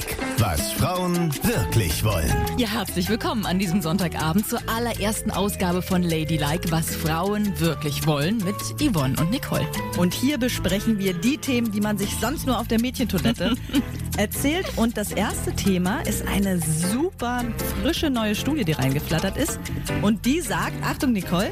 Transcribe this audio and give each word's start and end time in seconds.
Ladylike, 0.00 0.40
was 0.40 0.72
Frauen 0.72 0.99
wirklich 1.14 2.04
wollen. 2.04 2.32
Ja, 2.56 2.68
herzlich 2.68 3.08
willkommen 3.08 3.46
an 3.46 3.58
diesem 3.58 3.82
Sonntagabend 3.82 4.46
zur 4.48 4.60
allerersten 4.68 5.30
Ausgabe 5.30 5.82
von 5.82 6.02
Ladylike, 6.02 6.70
was 6.70 6.94
Frauen 6.94 7.58
wirklich 7.58 8.06
wollen 8.06 8.38
mit 8.38 8.54
Yvonne 8.80 9.16
und 9.18 9.30
Nicole. 9.30 9.66
Und 9.98 10.14
hier 10.14 10.38
besprechen 10.38 10.98
wir 10.98 11.14
die 11.14 11.38
Themen, 11.38 11.72
die 11.72 11.80
man 11.80 11.98
sich 11.98 12.14
sonst 12.16 12.46
nur 12.46 12.58
auf 12.58 12.68
der 12.68 12.80
Mädchentoilette 12.80 13.56
erzählt. 14.16 14.66
Und 14.76 14.96
das 14.96 15.12
erste 15.12 15.52
Thema 15.54 16.00
ist 16.00 16.26
eine 16.26 16.60
super 16.60 17.44
frische 17.80 18.10
neue 18.10 18.34
Studie, 18.34 18.64
die 18.64 18.72
reingeflattert 18.72 19.36
ist. 19.36 19.58
Und 20.02 20.24
die 20.26 20.40
sagt, 20.40 20.74
Achtung 20.84 21.12
Nicole, 21.12 21.50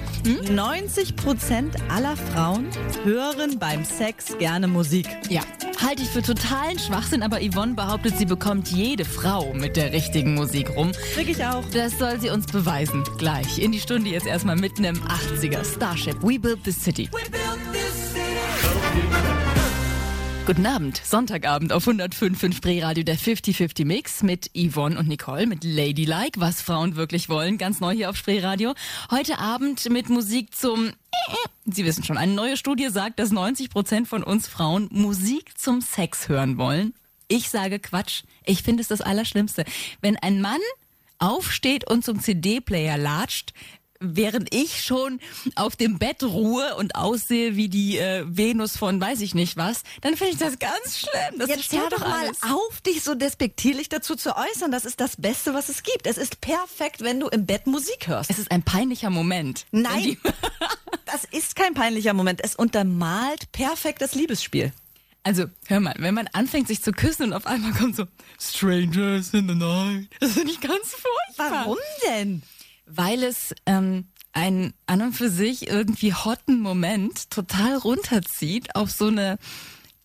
90 0.51 1.17
Prozent 1.17 1.77
aller 1.91 2.17
Frauen 2.17 2.67
hören 3.05 3.59
beim 3.59 3.85
Sex 3.85 4.37
gerne 4.39 4.69
Musik. 4.69 5.09
Ja, 5.31 5.43
halte 5.81 6.03
ich 6.03 6.09
für 6.09 6.23
totalen 6.23 6.79
Schwachsinn, 6.79 7.23
aber 7.23 7.39
Yvonne 7.39 7.75
behauptet, 7.75 8.19
sie 8.19 8.27
bekommt 8.27 8.69
jede 8.69 9.05
Frau 9.05 9.48
mit 9.55 9.77
der 9.77 9.93
richtigen 9.93 10.35
Musik 10.35 10.71
rum. 10.77 10.93
Krieg 11.15 11.29
ich 11.29 11.45
auch. 11.45 11.65
Das 11.73 11.99
soll 11.99 12.21
sie 12.21 12.31
uns 12.31 12.47
beweisen. 12.47 13.05
Gleich 13.19 13.59
in 13.59 13.73
die 13.73 13.81
Stunde 13.81 14.11
jetzt 14.11 14.27
erstmal 14.27 14.57
mitten 14.57 14.85
im 14.85 14.97
80er 14.97 15.65
Starship. 15.65 16.17
We 16.23 16.39
built 16.39 16.63
this 16.65 16.83
city. 16.83 17.09
Guten 20.49 20.65
Abend, 20.65 20.99
Sonntagabend 21.05 21.75
auf 21.75 21.87
105 21.87 22.43
in 22.43 22.53
Spreeradio 22.55 23.05
der 23.05 23.19
50-50 23.19 23.85
Mix 23.85 24.23
mit 24.23 24.51
Yvonne 24.57 24.99
und 24.99 25.07
Nicole 25.07 25.47
mit 25.47 25.63
Ladylike, 25.63 26.41
was 26.41 26.63
Frauen 26.63 26.97
wirklich 26.97 27.29
wollen, 27.29 27.59
ganz 27.59 27.81
neu 27.81 27.93
hier 27.93 28.09
auf 28.09 28.17
Spreeradio. 28.17 28.73
Heute 29.11 29.39
Abend 29.39 29.91
mit 29.91 30.09
Musik 30.09 30.55
zum 30.55 30.93
Sie 31.67 31.85
wissen 31.85 32.03
schon, 32.03 32.17
eine 32.17 32.33
neue 32.33 32.57
Studie 32.57 32.89
sagt, 32.89 33.19
dass 33.19 33.31
90 33.31 33.69
Prozent 33.69 34.09
von 34.09 34.23
uns 34.23 34.49
Frauen 34.49 34.89
Musik 34.91 35.59
zum 35.59 35.83
Sex 35.83 36.31
hören 36.31 36.57
wollen. 36.57 36.95
Ich 37.29 37.51
sage 37.51 37.79
Quatsch. 37.79 38.23
Ich 38.45 38.63
finde 38.63 38.81
es 38.81 38.89
das 38.89 39.01
Allerschlimmste. 39.01 39.65
Wenn 40.01 40.17
ein 40.17 40.41
Mann 40.41 40.61
aufsteht 41.19 41.89
und 41.89 42.05
zum 42.05 42.21
CD-Player 42.21 42.97
latscht, 42.97 43.53
während 44.01 44.55
ich 44.55 44.83
schon 44.83 45.21
auf 45.57 45.77
dem 45.77 45.99
Bett 45.99 46.23
ruhe 46.23 46.77
und 46.77 46.95
aussehe 46.95 47.57
wie 47.57 47.69
die 47.69 47.99
äh, 47.99 48.25
Venus 48.27 48.77
von 48.77 49.01
weiß 49.01 49.21
ich 49.21 49.35
nicht 49.35 49.57
was, 49.57 49.83
dann 50.01 50.17
finde 50.17 50.35
ich 50.35 50.39
das 50.39 50.59
ganz 50.59 50.99
schlimm. 50.99 51.39
Das 51.39 51.49
Jetzt 51.49 51.73
hör 51.73 51.89
doch 51.91 52.01
mal 52.01 52.27
alles. 52.27 52.43
auf, 52.43 52.81
dich 52.81 53.03
so 53.03 53.15
despektierlich 53.15 53.89
dazu 53.89 54.15
zu 54.15 54.37
äußern. 54.37 54.71
Das 54.71 54.85
ist 54.85 55.01
das 55.01 55.17
Beste, 55.17 55.55
was 55.55 55.69
es 55.69 55.83
gibt. 55.83 56.07
Es 56.07 56.17
ist 56.17 56.41
perfekt, 56.41 57.01
wenn 57.03 57.21
du 57.21 57.29
im 57.29 57.47
Bett 57.47 57.67
Musik 57.67 58.07
hörst. 58.07 58.31
Es 58.31 58.39
ist 58.39 58.51
ein 58.51 58.63
peinlicher 58.63 59.11
Moment. 59.11 59.67
Nein, 59.73 60.17
das 61.05 61.25
ist 61.25 61.57
kein 61.57 61.75
peinlicher 61.75 62.15
Moment. 62.15 62.41
Es 62.43 62.55
untermalt 62.55 63.51
perfekt 63.53 64.01
das 64.01 64.15
Liebesspiel. 64.15 64.73
Also, 65.29 65.45
hör 65.67 65.81
mal, 65.81 65.95
wenn 65.99 66.15
man 66.15 66.27
anfängt 66.33 66.69
sich 66.69 66.83
zu 66.83 66.91
küssen 66.91 67.25
und 67.25 67.33
auf 67.35 67.47
einmal 67.47 67.73
kommt 67.73 67.95
so 67.95 68.07
Strangers 68.41 69.35
in 69.35 69.47
the 69.47 69.55
Night. 69.55 70.09
Das 70.21 70.33
finde 70.33 70.51
ich 70.53 70.59
ganz 70.59 70.89
furchtbar. 70.89 71.51
Warum 71.51 71.77
denn? 72.07 72.43
Weil 72.87 73.23
es 73.23 73.55
ähm, 73.67 74.07
einen 74.33 74.73
an 74.87 75.03
und 75.03 75.13
für 75.13 75.29
sich 75.29 75.69
irgendwie 75.69 76.15
hotten 76.15 76.61
Moment 76.61 77.29
total 77.29 77.77
runterzieht 77.77 78.75
auf 78.75 78.91
so 78.91 79.09
eine 79.09 79.37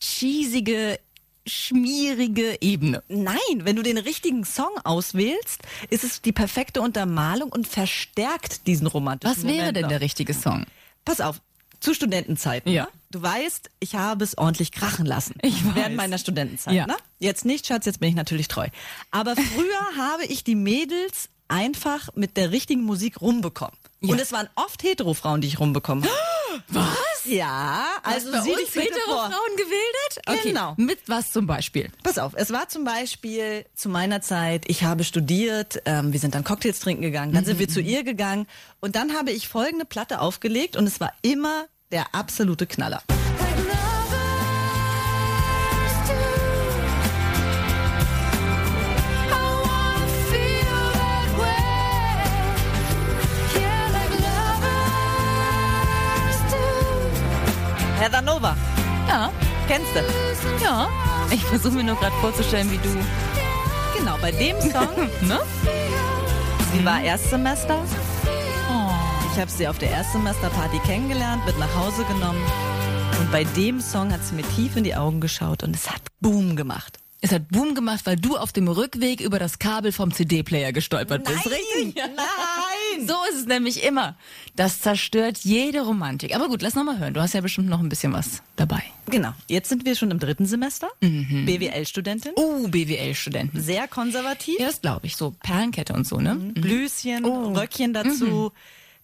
cheesige, 0.02 1.00
schmierige 1.48 2.58
Ebene. 2.60 3.02
Nein, 3.08 3.38
wenn 3.60 3.78
du 3.78 3.82
den 3.82 4.00
richtigen 4.00 4.44
Song 4.44 4.78
auswählst, 4.84 5.62
ist 5.90 6.04
es 6.04 6.22
die 6.22 6.34
perfekte 6.34 6.82
Untermalung 6.82 7.50
und 7.50 7.66
verstärkt 7.66 8.68
diesen 8.68 8.88
romantischen 8.88 9.38
Was 9.38 9.46
wäre 9.46 9.56
Moment 9.56 9.78
denn 9.78 9.84
noch. 9.84 9.90
der 9.90 10.02
richtige 10.02 10.34
Song? 10.34 10.66
Pass 11.06 11.22
auf, 11.22 11.40
zu 11.84 11.94
Studentenzeiten. 11.94 12.72
Ja. 12.72 12.84
ne? 12.84 12.90
Du 13.12 13.22
weißt, 13.22 13.70
ich 13.80 13.96
habe 13.96 14.24
es 14.24 14.38
ordentlich 14.38 14.72
krachen 14.72 15.06
lassen. 15.06 15.36
Ich 15.42 15.66
weiß. 15.66 15.76
Während 15.76 15.96
meiner 15.96 16.18
Studentenzeit. 16.18 16.74
Ja. 16.74 16.88
Ne? 16.88 16.96
Jetzt 17.20 17.46
nicht, 17.46 17.68
Schatz, 17.68 17.86
jetzt 17.86 18.00
bin 18.00 18.10
ich 18.10 18.16
natürlich 18.16 18.48
treu. 18.48 18.68
Aber 19.12 19.36
früher 19.36 19.98
habe 19.98 20.26
ich 20.26 20.44
die 20.44 20.56
Mädels 20.56 21.30
einfach 21.48 22.10
mit 22.16 22.38
der 22.38 22.52
richtigen 22.52 22.84
Musik 22.84 23.22
rumbekommen. 23.22 23.78
Ja. 24.00 24.12
Und 24.12 24.20
es 24.20 24.32
waren 24.32 24.50
oft 24.56 24.82
Hetero-Frauen, 24.84 25.42
die 25.42 25.48
ich 25.48 25.60
rumbekommen 25.60 26.04
habe. 26.04 26.64
Was? 26.70 26.98
Ja, 27.26 27.86
also 28.04 28.32
sieh 28.42 28.52
uns 28.52 28.72
dich 28.72 28.84
hetero 28.84 29.06
vor. 29.06 29.26
Frauen 29.26 29.58
gewildet? 29.58 30.28
Okay. 30.28 30.50
Genau. 30.50 30.74
Mit 30.78 31.00
was 31.08 31.32
zum 31.32 31.48
Beispiel? 31.48 31.90
Pass 32.04 32.18
auf, 32.18 32.34
es 32.36 32.52
war 32.52 32.68
zum 32.68 32.84
Beispiel 32.84 33.66
zu 33.74 33.90
meiner 33.90 34.22
Zeit, 34.22 34.66
ich 34.68 34.84
habe 34.84 35.04
studiert, 35.04 35.82
ähm, 35.86 36.12
wir 36.12 36.20
sind 36.20 36.36
dann 36.36 36.44
Cocktails 36.44 36.80
trinken 36.80 37.02
gegangen, 37.02 37.34
dann 37.34 37.46
sind 37.46 37.60
wir 37.60 37.70
zu 37.70 37.80
ihr 37.82 38.04
gegangen 38.04 38.46
und 38.82 38.96
dann 38.96 39.14
habe 39.14 39.32
ich 39.32 39.48
folgende 39.48 39.86
Platte 39.86 40.20
aufgelegt 40.20 40.76
und 40.76 40.86
es 40.86 41.00
war 41.00 41.14
immer 41.22 41.66
der 41.94 42.08
absolute 42.12 42.66
Knaller. 42.66 43.04
Heather 58.00 58.22
Nova, 58.22 58.56
Ja, 59.08 59.32
kennst 59.68 59.88
du? 59.96 60.64
ja. 60.64 60.88
Ich 61.32 61.44
versuche 61.46 61.74
mir 61.76 61.84
nur 61.84 61.96
gerade 61.96 62.16
vorzustellen, 62.22 62.70
wie 62.72 62.78
du. 62.78 62.90
Genau, 63.98 64.18
bei 64.22 64.32
dem 64.32 64.60
Song, 64.60 65.10
Ne? 65.22 65.40
sie 66.74 66.86
war 66.86 67.02
Erstsemester. 67.02 67.78
Ich 69.34 69.40
habe 69.40 69.50
sie 69.50 69.68
auf 69.68 69.78
der 69.80 69.90
Erstsemesterparty 69.90 70.80
kennengelernt, 70.86 71.46
wird 71.46 71.58
nach 71.60 71.74
Hause 71.76 72.04
genommen. 72.06 72.42
Und 73.20 73.32
bei 73.32 73.44
dem 73.44 73.82
Song 73.82 74.12
hat 74.12 74.24
sie 74.24 74.36
mir 74.36 74.44
tief 74.56 74.76
in 74.76 74.84
die 74.84 74.96
Augen 74.96 75.22
geschaut 75.22 75.64
und 75.64 75.76
es 75.76 75.90
hat 75.90 76.02
Boom 76.20 76.56
gemacht. 76.56 77.00
Es 77.22 77.32
hat 77.32 77.48
Boom 77.50 77.74
gemacht, 77.74 78.02
weil 78.06 78.18
du 78.18 78.36
auf 78.38 78.52
dem 78.52 78.68
Rückweg 78.68 79.22
über 79.22 79.40
das 79.40 79.58
Kabel 79.58 79.92
vom 79.92 80.12
CD-Player 80.14 80.74
gestolpert 80.74 81.24
bist. 81.24 81.46
Richtig? 81.48 81.96
Nein! 81.96 82.08
So 83.08 83.16
ist 83.32 83.40
es 83.40 83.46
nämlich 83.48 83.84
immer. 83.84 84.16
Das 84.56 84.82
zerstört 84.82 85.40
jede 85.40 85.82
Romantik. 85.82 86.36
Aber 86.36 86.48
gut, 86.48 86.62
lass 86.62 86.76
noch 86.76 86.84
mal 86.84 87.00
hören. 87.00 87.16
Du 87.16 87.22
hast 87.22 87.34
ja 87.34 87.42
bestimmt 87.42 87.68
noch 87.68 87.80
ein 87.80 87.90
bisschen 87.90 88.14
was 88.14 88.44
dabei. 88.56 88.84
Genau, 89.10 89.32
jetzt 89.50 89.70
sind 89.70 89.84
wir 89.84 89.96
schon 89.96 90.12
im 90.12 90.20
dritten 90.20 90.46
Semester. 90.46 90.90
BWL-Studentin. 91.02 92.34
Uh, 92.38 92.68
BWL-Studenten. 92.68 93.60
Sehr 93.60 93.88
konservativ. 93.88 94.60
Ja, 94.60 94.68
das 94.68 94.80
glaube 94.80 95.08
ich. 95.08 95.16
So 95.16 95.32
Perlenkette 95.42 95.94
und 95.94 96.06
so, 96.06 96.20
ne? 96.20 96.36
Blüschen, 96.36 97.26
Oh. 97.26 97.54
Röckchen 97.54 97.94
dazu. 97.94 98.52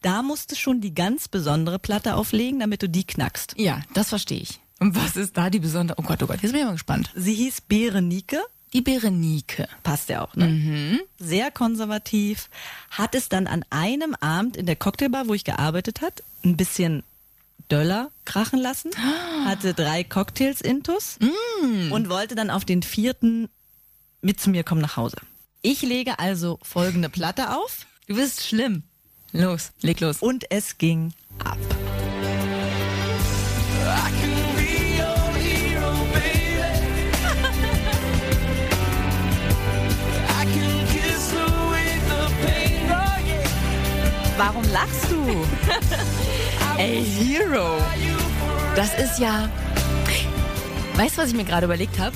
Da 0.01 0.21
musst 0.21 0.51
du 0.51 0.55
schon 0.55 0.81
die 0.81 0.93
ganz 0.93 1.27
besondere 1.27 1.79
Platte 1.79 2.15
auflegen, 2.15 2.59
damit 2.59 2.81
du 2.81 2.89
die 2.89 3.05
knackst. 3.05 3.55
Ja, 3.57 3.81
das 3.93 4.09
verstehe 4.09 4.41
ich. 4.41 4.59
Und 4.79 4.95
was 4.95 5.17
ist 5.17 5.35
da 5.35 5.49
die 5.49 5.59
besondere? 5.59 5.97
Oh 5.99 6.03
Gott, 6.03 6.23
oh 6.23 6.27
Gott, 6.27 6.41
jetzt 6.41 6.51
bin 6.51 6.61
ich 6.61 6.65
mal 6.65 6.71
gespannt. 6.73 7.11
Sie 7.15 7.33
hieß 7.33 7.61
Berenike. 7.61 8.39
Die 8.71 8.81
Berenike. 8.81 9.67
Passt 9.83 10.09
ja 10.09 10.23
auch, 10.23 10.35
ne? 10.35 10.99
Sehr 11.17 11.51
konservativ. 11.51 12.49
Hat 12.91 13.15
es 13.15 13.27
dann 13.27 13.47
an 13.47 13.65
einem 13.71 14.15
Abend 14.21 14.55
in 14.55 14.67
der 14.67 14.75
Cocktailbar, 14.75 15.27
wo 15.27 15.33
ich 15.33 15.43
gearbeitet 15.43 16.01
hat, 16.01 16.23
ein 16.45 16.55
bisschen 16.55 17.03
Döller 17.69 18.11
krachen 18.25 18.59
lassen. 18.59 18.91
Hatte 19.45 19.73
drei 19.73 20.03
Cocktails 20.03 20.61
intus 20.61 21.17
und 21.91 22.09
wollte 22.09 22.35
dann 22.35 22.49
auf 22.49 22.63
den 22.63 22.83
vierten 22.83 23.49
mit 24.21 24.39
zu 24.39 24.49
mir 24.49 24.63
kommen 24.63 24.81
nach 24.81 24.97
Hause. 24.97 25.17
Ich 25.61 25.81
lege 25.81 26.19
also 26.19 26.59
folgende 26.61 27.09
Platte 27.09 27.57
auf 27.57 27.85
Du 28.09 28.16
bist 28.16 28.43
schlimm. 28.43 28.81
Los, 29.31 29.72
leg 29.81 30.00
los. 30.00 30.22
und 30.22 30.45
es 30.50 30.78
ging 30.78 31.13
ab. 31.44 31.57
Warum 44.38 44.63
lachst 44.72 45.12
du? 45.12 45.46
Ey, 46.78 47.03
Hero. 47.03 47.78
Das 48.73 48.97
ist 48.97 49.19
ja. 49.19 49.50
Weißt 50.96 51.17
du, 51.17 51.22
was 51.22 51.29
ich 51.29 51.35
mir 51.35 51.44
gerade 51.44 51.66
überlegt 51.66 52.00
habe? 52.00 52.16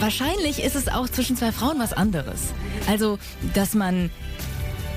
Wahrscheinlich 0.00 0.62
ist 0.62 0.74
es 0.74 0.88
auch 0.88 1.06
zwischen 1.08 1.36
zwei 1.36 1.52
Frauen 1.52 1.78
was 1.78 1.92
anderes. 1.92 2.40
Also, 2.88 3.18
dass 3.52 3.74
man. 3.74 4.10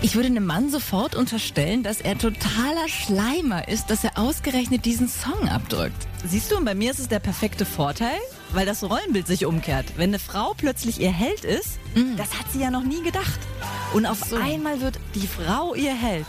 Ich 0.01 0.15
würde 0.15 0.27
einem 0.27 0.45
Mann 0.45 0.69
sofort 0.69 1.15
unterstellen, 1.15 1.81
dass 1.81 1.99
er 1.99 2.17
totaler 2.17 2.87
Schleimer 2.87 3.67
ist, 3.67 3.89
dass 3.89 4.03
er 4.03 4.17
ausgerechnet 4.19 4.85
diesen 4.85 5.07
Song 5.09 5.49
abdrückt. 5.49 5.95
Siehst 6.27 6.51
du, 6.51 6.57
und 6.57 6.65
bei 6.65 6.75
mir 6.75 6.91
ist 6.91 6.99
es 6.99 7.07
der 7.07 7.19
perfekte 7.19 7.65
Vorteil, 7.65 8.17
weil 8.51 8.65
das 8.67 8.83
Rollenbild 8.83 9.25
sich 9.25 9.45
umkehrt. 9.45 9.85
Wenn 9.97 10.11
eine 10.11 10.19
Frau 10.19 10.53
plötzlich 10.55 10.99
ihr 10.99 11.11
Held 11.11 11.43
ist, 11.43 11.79
das 12.17 12.37
hat 12.37 12.51
sie 12.53 12.59
ja 12.59 12.69
noch 12.69 12.83
nie 12.83 13.01
gedacht. 13.01 13.39
Und 13.93 14.05
auf 14.05 14.19
So. 14.29 14.35
einmal 14.35 14.79
wird 14.81 14.99
die 15.15 15.27
Frau 15.27 15.73
ihr 15.73 15.95
Held. 15.95 16.25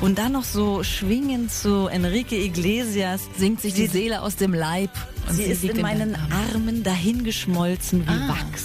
Und 0.00 0.18
dann 0.18 0.32
noch 0.32 0.44
so 0.44 0.82
schwingend 0.82 1.52
zu 1.52 1.86
Enrique 1.86 2.32
Iglesias. 2.32 3.20
Singt 3.36 3.60
sich 3.60 3.74
die 3.74 3.86
Seele 3.86 4.22
aus 4.22 4.34
dem 4.36 4.54
Leib. 4.54 4.90
Und 5.28 5.36
Sie 5.36 5.42
ist 5.44 5.62
liegt 5.62 5.76
in 5.76 5.82
meinen. 5.82 6.16
Armen 6.54 6.82
dahingeschmolzen 6.82 8.06
wie 8.06 8.10
Ah. 8.10 8.28
Wachs. 8.28 8.64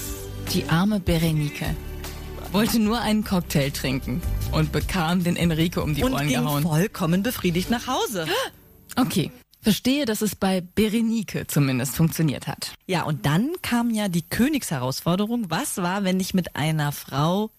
Die 0.53 0.67
arme 0.69 1.00
Berenike 1.01 1.75
wollte 2.56 2.80
nur 2.80 3.02
einen 3.02 3.25
Cocktail 3.25 3.69
trinken 3.69 4.22
und 4.54 4.72
bekam 4.72 5.25
den 5.25 5.36
Enrique 5.36 5.81
um 5.84 5.94
die 5.94 6.06
Und 6.06 6.13
Ohren 6.13 6.28
ging 6.30 6.42
gehauen. 6.42 6.63
vollkommen 6.63 7.22
befriedigt 7.22 7.69
nach 7.69 7.88
Hause. 7.88 8.28
Okay, 8.98 9.30
Verstehe, 9.62 10.06
dass 10.06 10.22
es 10.22 10.36
bei 10.38 10.62
Berenike 10.62 11.48
zumindest 11.48 11.98
funktioniert 11.98 12.48
hat. 12.48 12.72
Ja, 12.86 13.04
und 13.04 13.25
dann 13.25 13.52
kam 13.62 13.90
ja 13.90 14.07
die 14.07 14.22
Königsherausforderung. 14.22 15.50
Was 15.50 15.78
war, 15.78 16.06
wenn 16.06 16.18
ich 16.22 16.34
mit 16.34 16.56
einer 16.56 16.94
Frau 16.94 17.50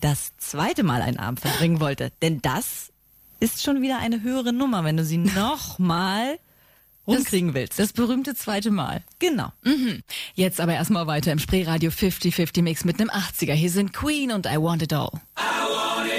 das 0.00 0.32
zweite 0.36 0.82
Mal 0.82 1.00
einen 1.00 1.18
Abend 1.18 1.40
verbringen 1.40 1.80
wollte? 1.80 2.12
Denn 2.20 2.42
das 2.42 2.90
ist 3.40 3.62
schon 3.62 3.80
wieder 3.80 4.00
eine 4.00 4.22
höhere 4.22 4.52
Nummer, 4.52 4.84
wenn 4.84 4.98
du 4.98 5.04
sie 5.04 5.16
nochmal 5.34 6.38
rumkriegen 7.06 7.54
willst. 7.54 7.78
Das 7.78 7.92
berühmte 7.92 8.34
zweite 8.34 8.70
Mal. 8.70 9.02
Genau. 9.18 9.52
Mhm. 9.62 10.02
Jetzt 10.34 10.60
aber 10.60 10.74
erstmal 10.74 11.06
weiter 11.06 11.32
im 11.32 11.38
Spreeradio 11.38 11.90
50-50 11.90 12.62
Mix 12.62 12.84
mit 12.84 13.00
einem 13.00 13.10
80er. 13.10 13.52
Hier 13.52 13.70
sind 13.70 13.92
Queen 13.92 14.32
und 14.32 14.46
I 14.46 14.56
Want 14.56 14.82
It 14.82 14.92
All. 14.92 15.10
I 15.38 15.40
want 15.40 16.06
it 16.06 16.11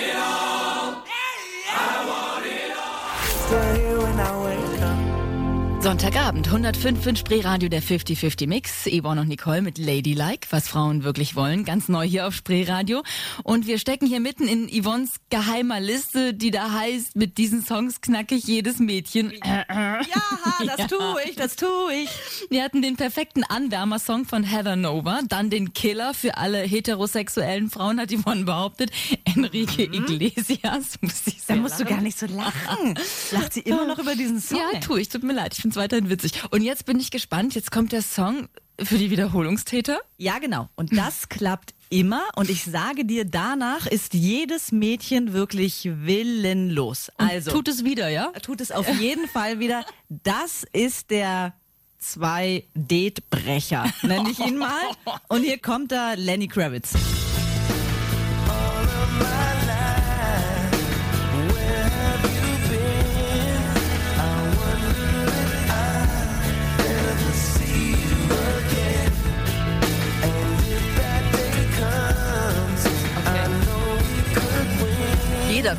Sonntagabend, 5.83 6.47
105 6.47 7.19
Spreeradio, 7.19 7.68
der 7.68 7.83
50-50 7.83 8.47
Mix. 8.47 8.85
Yvonne 8.85 9.19
und 9.19 9.27
Nicole 9.27 9.62
mit 9.62 9.77
Ladylike, 9.77 10.47
was 10.50 10.69
Frauen 10.69 11.03
wirklich 11.03 11.35
wollen. 11.35 11.65
Ganz 11.65 11.89
neu 11.89 12.07
hier 12.07 12.25
auf 12.25 12.33
Spreeradio. 12.35 13.03
Und 13.44 13.68
wir 13.68 13.77
stecken 13.77 14.07
hier 14.07 14.21
mitten 14.21 14.47
in 14.47 14.69
Yvonnes 14.69 15.15
geheimer 15.30 15.81
Liste, 15.81 16.33
die 16.33 16.51
da 16.51 16.71
heißt, 16.71 17.18
mit 17.18 17.38
diesen 17.38 17.65
Songs 17.65 18.00
knacke 18.00 18.35
ich 18.35 18.45
jedes 18.45 18.80
Mädchen. 18.80 19.33
Ja, 19.44 19.65
das 20.65 20.77
ja. 20.77 20.88
tue 20.88 21.21
ich, 21.25 21.35
das 21.35 21.57
tue 21.57 21.94
ich. 21.94 22.09
Wir 22.50 22.63
hatten 22.63 22.81
den 22.81 22.95
perfekten 22.95 23.44
Anwärmer-Song 23.44 24.24
von 24.24 24.45
Heather 24.45 24.77
Nova, 24.77 25.19
dann 25.27 25.50
den 25.50 25.74
Killer 25.74 26.13
für 26.13 26.38
alle 26.38 26.59
heterosexuellen 26.59 27.69
Frauen, 27.69 28.00
hat 28.00 28.09
Yvonne 28.09 28.45
behauptet. 28.45 28.89
Enrique 29.25 29.89
mhm. 29.89 29.95
Iglesias. 29.95 30.97
da 31.47 31.56
musst 31.57 31.79
lachen. 31.79 31.86
du 31.86 31.94
gar 31.94 32.01
nicht 32.01 32.18
so 32.18 32.25
lachen. 32.27 32.97
Lacht 33.31 33.51
sie 33.51 33.62
immer 33.62 33.86
noch 33.86 34.00
über 34.00 34.15
diesen 34.15 34.39
Song? 34.39 34.57
Ja, 34.57 34.79
tue 34.79 35.01
ich, 35.01 35.09
tut 35.09 35.24
mir 35.24 35.33
leid. 35.33 35.53
Ich 35.57 35.72
es 35.73 35.77
weiterhin 35.77 36.09
witzig. 36.09 36.33
Und 36.51 36.61
jetzt 36.61 36.85
bin 36.85 36.99
ich 36.99 37.11
gespannt. 37.11 37.55
Jetzt 37.55 37.71
kommt 37.71 37.91
der 37.91 38.01
Song 38.01 38.47
für 38.81 38.97
die 38.97 39.09
Wiederholungstäter. 39.09 39.99
Ja, 40.17 40.39
genau. 40.39 40.69
Und 40.75 40.95
das 40.95 41.29
klappt 41.29 41.73
immer. 41.89 42.23
Und 42.35 42.49
ich 42.49 42.63
sage 42.63 43.05
dir, 43.05 43.25
danach 43.25 43.87
ist 43.87 44.13
jedes 44.13 44.71
Mädchen 44.71 45.33
wirklich 45.33 45.89
willenlos. 45.91 47.11
Also. 47.17 47.51
tut 47.51 47.67
es 47.67 47.83
wieder, 47.83 48.09
ja? 48.09 48.31
Tut 48.41 48.61
es 48.61 48.71
auf 48.71 48.87
jeden 48.99 49.27
Fall 49.33 49.59
wieder. 49.59 49.85
Das 50.09 50.63
ist 50.73 51.09
der 51.09 51.53
zwei 51.97 52.65
Date-Brecher, 52.75 53.91
nenne 54.01 54.29
ich 54.29 54.39
ihn 54.39 54.57
mal. 54.57 54.81
Und 55.27 55.43
hier 55.43 55.57
kommt 55.57 55.91
da 55.91 56.13
Lenny 56.13 56.47
Kravitz. 56.47 56.93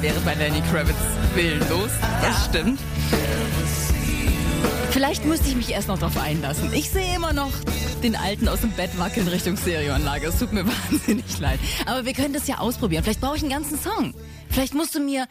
Wäre 0.05 0.21
bei 0.21 0.35
Lenny 0.35 0.61
Kravitz 0.71 0.99
willenlos. 1.35 1.91
Das 2.21 2.45
stimmt. 2.45 2.79
Vielleicht 4.91 5.25
müsste 5.25 5.49
ich 5.49 5.57
mich 5.57 5.71
erst 5.71 5.89
noch 5.89 5.99
darauf 5.99 6.19
einlassen. 6.19 6.71
Ich 6.75 6.91
sehe 6.91 7.17
immer 7.17 7.33
noch 7.33 7.51
den 8.03 8.15
Alten 8.15 8.47
aus 8.49 8.61
dem 8.61 8.73
Bett 8.73 8.91
wackeln 8.99 9.27
Richtung 9.29 9.57
Stereoanlage. 9.57 10.27
Es 10.27 10.39
tut 10.39 10.53
mir 10.53 10.67
wahnsinnig 10.91 11.39
leid. 11.39 11.59
Aber 11.87 12.05
wir 12.05 12.13
können 12.13 12.35
das 12.35 12.47
ja 12.47 12.59
ausprobieren. 12.59 13.03
Vielleicht 13.03 13.23
brauche 13.23 13.37
ich 13.37 13.43
einen 13.43 13.51
ganzen 13.51 13.79
Song. 13.79 14.13
Vielleicht 14.51 14.75
musst 14.75 14.95
du 14.95 15.01
mir 15.01 15.27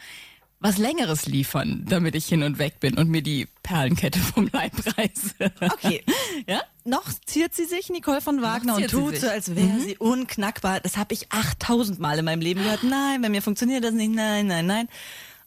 was 0.58 0.76
Längeres 0.78 1.26
liefern, 1.26 1.84
damit 1.88 2.16
ich 2.16 2.26
hin 2.26 2.42
und 2.42 2.58
weg 2.58 2.80
bin 2.80 2.98
und 2.98 3.08
mir 3.08 3.22
die 3.22 3.46
Perlenkette 3.62 4.18
vom 4.34 4.50
Leib 4.52 4.72
reiße. 4.98 5.52
Okay. 5.60 6.02
ja? 6.48 6.62
Noch 6.86 7.10
ziert 7.24 7.54
sie 7.54 7.64
sich, 7.64 7.88
Nicole 7.88 8.20
von 8.20 8.42
Wagner, 8.42 8.76
und 8.76 8.90
tut 8.90 9.16
so, 9.16 9.28
als 9.28 9.56
wäre 9.56 9.66
mhm. 9.66 9.80
sie 9.80 9.96
unknackbar. 9.96 10.80
Das 10.80 10.98
habe 10.98 11.14
ich 11.14 11.32
8000 11.32 11.98
Mal 11.98 12.18
in 12.18 12.26
meinem 12.26 12.42
Leben 12.42 12.62
gehört. 12.62 12.82
Nein, 12.82 13.22
bei 13.22 13.30
mir 13.30 13.40
funktioniert 13.40 13.82
das 13.82 13.94
nicht. 13.94 14.14
Nein, 14.14 14.46
nein, 14.48 14.66
nein. 14.66 14.88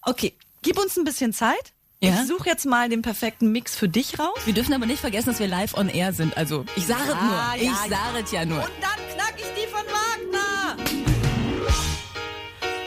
Okay, 0.02 0.34
gib 0.64 0.80
uns 0.80 0.98
ein 0.98 1.04
bisschen 1.04 1.34
Zeit. 1.34 1.74
Ja? 2.02 2.10
Ich 2.10 2.28
suche 2.28 2.50
jetzt 2.50 2.66
mal 2.66 2.90
den 2.90 3.04
perfekten 3.04 3.52
Mix 3.52 3.76
für 3.76 3.88
dich 3.88 4.18
raus. 4.18 4.40
Wir 4.46 4.54
dürfen 4.54 4.74
aber 4.74 4.88
nicht 4.88 5.00
vergessen, 5.00 5.30
dass 5.30 5.40
wir 5.40 5.48
live 5.48 5.76
on 5.76 5.90
air 5.90 6.12
sind. 6.12 6.36
Also, 6.38 6.66
ich 6.76 6.88
sage 6.88 7.02
es 7.04 7.08
nur. 7.10 7.16
Ja, 7.16 7.54
ich 7.56 7.70
sage 7.70 8.24
es 8.24 8.32
ja 8.32 8.46
nur. 8.46 8.64
Und 8.64 8.72
dann 8.82 9.16
knack 9.16 9.36
ich 9.38 9.64
die 9.64 9.68
von 9.68 9.86
Wagner. 9.86 10.76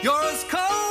You're 0.03 0.11
as 0.11 0.45
cold 0.49 0.90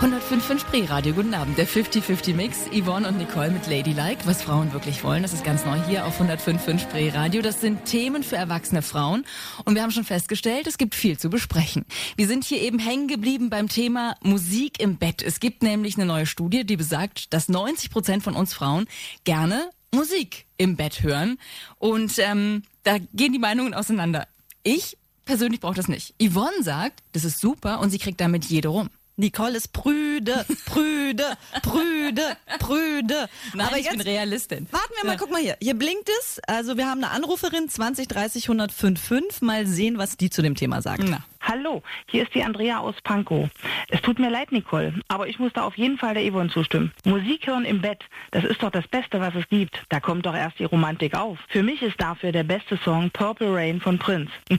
105.5 0.00 0.58
Spreeradio. 0.58 1.14
Guten 1.14 1.32
Abend. 1.32 1.56
Der 1.56 1.66
50-50 1.66 2.34
Mix. 2.34 2.66
Yvonne 2.70 3.08
und 3.08 3.16
Nicole 3.16 3.50
mit 3.50 3.66
Ladylike. 3.66 4.26
Was 4.26 4.42
Frauen 4.42 4.74
wirklich 4.74 5.02
wollen. 5.02 5.22
Das 5.22 5.32
ist 5.32 5.42
ganz 5.42 5.64
neu 5.64 5.80
hier 5.88 6.04
auf 6.04 6.20
105.5 6.20 6.80
Spreeradio. 6.80 7.40
Das 7.40 7.62
sind 7.62 7.86
Themen 7.86 8.22
für 8.22 8.36
erwachsene 8.36 8.82
Frauen. 8.82 9.24
Und 9.64 9.74
wir 9.74 9.82
haben 9.82 9.90
schon 9.90 10.04
festgestellt, 10.04 10.66
es 10.66 10.76
gibt 10.76 10.94
viel 10.94 11.18
zu 11.18 11.30
besprechen. 11.30 11.86
Wir 12.14 12.26
sind 12.26 12.44
hier 12.44 12.60
eben 12.60 12.78
hängen 12.78 13.08
geblieben 13.08 13.48
beim 13.48 13.70
Thema 13.70 14.16
Musik 14.22 14.80
im 14.80 14.98
Bett. 14.98 15.22
Es 15.22 15.40
gibt 15.40 15.62
nämlich 15.62 15.96
eine 15.96 16.04
neue 16.04 16.26
Studie, 16.26 16.66
die 16.66 16.76
besagt, 16.76 17.32
dass 17.32 17.48
90 17.48 17.90
Prozent 17.90 18.22
von 18.22 18.36
uns 18.36 18.52
Frauen 18.52 18.86
gerne 19.24 19.70
Musik 19.94 20.44
im 20.58 20.76
Bett 20.76 21.02
hören. 21.02 21.38
Und 21.78 22.18
ähm, 22.18 22.64
da 22.82 22.98
gehen 23.14 23.32
die 23.32 23.38
Meinungen 23.38 23.72
auseinander. 23.72 24.28
Ich 24.62 24.98
persönlich 25.24 25.60
brauche 25.60 25.74
das 25.76 25.88
nicht. 25.88 26.14
Yvonne 26.22 26.62
sagt, 26.62 27.02
das 27.12 27.24
ist 27.24 27.40
super 27.40 27.80
und 27.80 27.88
sie 27.88 27.98
kriegt 27.98 28.20
damit 28.20 28.44
jede 28.44 28.68
rum. 28.68 28.90
Nicole 29.18 29.56
ist 29.56 29.72
prüde, 29.72 30.44
prüde, 30.66 31.24
prüde, 31.62 32.36
prüde. 32.58 33.28
Nein, 33.54 33.66
Aber 33.66 33.78
ich 33.78 33.86
jetzt, 33.86 33.96
bin 33.96 34.02
Realistin. 34.02 34.68
Warten 34.70 34.92
wir 34.94 35.06
mal, 35.06 35.12
ja. 35.12 35.18
guck 35.18 35.30
mal 35.30 35.40
hier. 35.40 35.56
Hier 35.60 35.74
blinkt 35.74 36.10
es. 36.20 36.38
Also 36.46 36.76
wir 36.76 36.86
haben 36.86 37.02
eine 37.02 37.12
Anruferin 37.12 37.66
20 37.66 38.08
30 38.08 38.44
105 38.44 39.40
Mal 39.40 39.66
sehen, 39.66 39.96
was 39.96 40.18
die 40.18 40.28
zu 40.28 40.42
dem 40.42 40.54
Thema 40.54 40.82
sagt. 40.82 41.04
Na. 41.08 41.24
Hallo, 41.40 41.82
hier 42.10 42.24
ist 42.24 42.34
die 42.34 42.42
Andrea 42.42 42.78
aus 42.80 42.96
Pankow. 43.04 43.48
Es 43.88 44.02
tut 44.02 44.18
mir 44.18 44.28
leid, 44.30 44.52
Nicole, 44.52 44.92
aber 45.08 45.28
ich 45.28 45.38
muss 45.38 45.52
da 45.54 45.62
auf 45.62 45.78
jeden 45.78 45.96
Fall 45.96 46.12
der 46.12 46.30
Yvonne 46.30 46.50
zustimmen. 46.50 46.92
Musik 47.04 47.46
hören 47.46 47.64
im 47.64 47.80
Bett, 47.80 48.02
das 48.32 48.44
ist 48.44 48.62
doch 48.62 48.70
das 48.70 48.86
Beste, 48.88 49.20
was 49.20 49.34
es 49.34 49.48
gibt. 49.48 49.80
Da 49.88 50.00
kommt 50.00 50.26
doch 50.26 50.34
erst 50.34 50.58
die 50.58 50.64
Romantik 50.64 51.14
auf. 51.14 51.38
Für 51.48 51.62
mich 51.62 51.82
ist 51.82 52.00
dafür 52.00 52.32
der 52.32 52.44
beste 52.44 52.78
Song 52.84 53.10
Purple 53.10 53.54
Rain 53.54 53.80
von 53.80 53.98
Prince. 53.98 54.32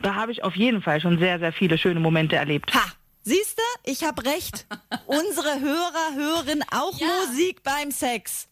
da 0.00 0.14
habe 0.14 0.30
ich 0.30 0.44
auf 0.44 0.54
jeden 0.54 0.82
Fall 0.82 1.00
schon 1.00 1.18
sehr, 1.18 1.38
sehr 1.40 1.52
viele 1.52 1.76
schöne 1.76 2.00
Momente 2.00 2.36
erlebt. 2.36 2.72
Ha! 2.74 2.92
Siehst 3.24 3.58
du, 3.58 3.90
ich 3.90 4.04
habe 4.04 4.24
recht. 4.24 4.66
Unsere 5.06 5.60
Hörer 5.60 6.14
hören 6.14 6.64
auch 6.70 6.98
ja. 6.98 7.06
Musik 7.26 7.62
beim 7.62 7.90
Sex. 7.90 8.48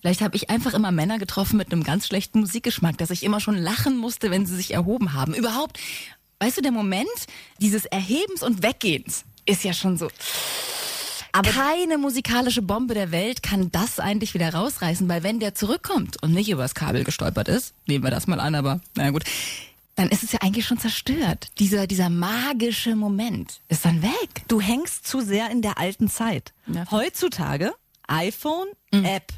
Vielleicht 0.00 0.20
habe 0.20 0.36
ich 0.36 0.50
einfach 0.50 0.74
immer 0.74 0.92
Männer 0.92 1.18
getroffen 1.18 1.56
mit 1.56 1.72
einem 1.72 1.82
ganz 1.82 2.06
schlechten 2.06 2.40
Musikgeschmack, 2.40 2.98
dass 2.98 3.10
ich 3.10 3.22
immer 3.22 3.40
schon 3.40 3.56
lachen 3.56 3.96
musste, 3.96 4.30
wenn 4.30 4.44
sie 4.44 4.54
sich 4.54 4.74
erhoben 4.74 5.14
haben. 5.14 5.32
Überhaupt, 5.34 5.80
weißt 6.40 6.58
du, 6.58 6.60
der 6.62 6.72
Moment 6.72 7.08
dieses 7.58 7.86
Erhebens 7.86 8.42
und 8.42 8.62
Weggehens 8.62 9.24
ist 9.46 9.64
ja 9.64 9.72
schon 9.72 9.96
so. 9.96 10.10
Aber 11.32 11.50
keine 11.50 11.98
musikalische 11.98 12.62
Bombe 12.62 12.94
der 12.94 13.10
Welt 13.10 13.42
kann 13.42 13.72
das 13.72 13.98
eigentlich 13.98 14.34
wieder 14.34 14.54
rausreißen, 14.54 15.08
weil 15.08 15.24
wenn 15.24 15.40
der 15.40 15.54
zurückkommt 15.54 16.22
und 16.22 16.32
nicht 16.32 16.48
übers 16.48 16.74
Kabel 16.76 17.02
gestolpert 17.02 17.48
ist, 17.48 17.74
nehmen 17.86 18.04
wir 18.04 18.12
das 18.12 18.28
mal 18.28 18.38
an, 18.38 18.54
aber 18.54 18.80
naja 18.94 19.10
gut, 19.10 19.24
dann 19.94 20.08
ist 20.08 20.22
es 20.22 20.32
ja 20.32 20.40
eigentlich 20.40 20.66
schon 20.66 20.78
zerstört. 20.78 21.48
Dieser, 21.58 21.86
dieser 21.86 22.10
magische 22.10 22.96
Moment 22.96 23.60
ist 23.68 23.84
dann 23.84 24.02
weg. 24.02 24.42
Du 24.48 24.60
hängst 24.60 25.06
zu 25.06 25.20
sehr 25.20 25.50
in 25.50 25.62
der 25.62 25.78
alten 25.78 26.08
Zeit. 26.08 26.52
Ja. 26.66 26.90
Heutzutage 26.90 27.72
iPhone, 28.06 28.68
mhm. 28.92 29.04
App. 29.04 29.32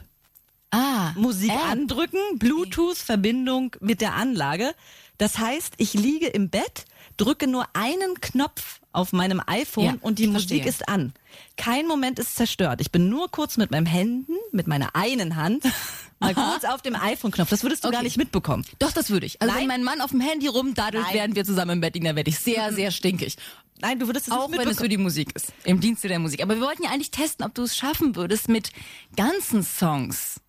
Ah, 0.70 1.12
Musik 1.14 1.50
App. 1.50 1.70
andrücken, 1.70 2.20
Bluetooth-Verbindung 2.38 3.76
mit 3.80 4.00
der 4.00 4.14
Anlage. 4.14 4.74
Das 5.18 5.38
heißt, 5.38 5.74
ich 5.78 5.94
liege 5.94 6.26
im 6.26 6.50
Bett, 6.50 6.84
drücke 7.16 7.46
nur 7.46 7.66
einen 7.74 8.20
Knopf 8.20 8.80
auf 8.92 9.12
meinem 9.12 9.40
iPhone 9.46 9.84
ja, 9.84 9.94
und 10.00 10.18
die 10.18 10.26
Musik 10.26 10.62
verstehe. 10.64 10.68
ist 10.68 10.88
an. 10.88 11.12
Kein 11.56 11.86
Moment 11.86 12.18
ist 12.18 12.36
zerstört. 12.36 12.80
Ich 12.80 12.90
bin 12.90 13.08
nur 13.08 13.30
kurz 13.30 13.56
mit 13.56 13.70
meinen 13.70 13.86
Händen, 13.86 14.34
mit 14.52 14.66
meiner 14.66 14.94
einen 14.96 15.36
Hand, 15.36 15.64
mal 16.18 16.34
kurz 16.34 16.64
auf 16.64 16.82
dem 16.82 16.94
iPhone-Knopf. 16.94 17.50
Das 17.50 17.62
würdest 17.62 17.84
du 17.84 17.88
okay. 17.88 17.96
gar 17.96 18.02
nicht 18.02 18.16
mitbekommen. 18.16 18.64
Doch, 18.78 18.92
das 18.92 19.10
würde 19.10 19.26
ich. 19.26 19.40
Also 19.40 19.52
Nein. 19.52 19.62
wenn 19.62 19.68
mein 19.68 19.84
Mann 19.84 20.00
auf 20.00 20.10
dem 20.10 20.20
Handy 20.20 20.48
rumdaddelt, 20.48 21.06
während 21.12 21.34
wir 21.34 21.44
zusammen 21.44 21.72
im 21.72 21.80
Bett 21.80 21.94
liegen, 21.94 22.06
dann 22.06 22.16
werde 22.16 22.30
ich 22.30 22.38
sehr, 22.38 22.72
sehr 22.72 22.90
stinkig. 22.90 23.36
Nein, 23.80 23.98
du 23.98 24.06
würdest 24.06 24.28
es 24.28 24.32
Auch 24.32 24.48
nicht 24.48 24.58
wenn 24.58 24.68
es 24.68 24.78
für 24.78 24.88
die 24.88 24.96
Musik 24.96 25.34
ist. 25.34 25.52
Im 25.64 25.80
Dienste 25.80 26.08
der 26.08 26.18
Musik. 26.18 26.42
Aber 26.42 26.54
wir 26.54 26.62
wollten 26.62 26.82
ja 26.84 26.90
eigentlich 26.90 27.10
testen, 27.10 27.44
ob 27.44 27.54
du 27.54 27.62
es 27.62 27.76
schaffen 27.76 28.16
würdest, 28.16 28.48
mit 28.48 28.70
ganzen 29.16 29.62
Songs 29.62 30.40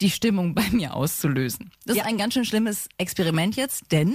die 0.00 0.10
Stimmung 0.10 0.54
bei 0.54 0.68
mir 0.70 0.94
auszulösen. 0.94 1.70
Das 1.86 1.96
ja. 1.96 2.02
ist 2.02 2.08
ein 2.08 2.18
ganz 2.18 2.34
schön 2.34 2.44
schlimmes 2.44 2.88
Experiment 2.98 3.56
jetzt, 3.56 3.90
denn 3.90 4.14